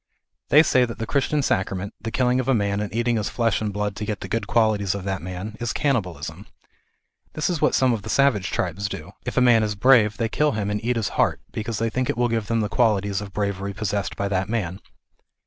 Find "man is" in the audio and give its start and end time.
5.21-5.73, 9.41-9.75